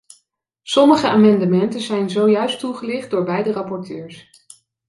[0.63, 4.29] Sommige amendementen zijn zojuist toegelicht door beide rapporteurs.